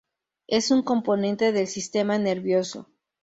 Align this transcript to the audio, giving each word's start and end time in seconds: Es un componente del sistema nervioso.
Es 0.47 0.71
un 0.71 0.81
componente 0.81 1.51
del 1.51 1.67
sistema 1.67 2.17
nervioso. 2.17 2.89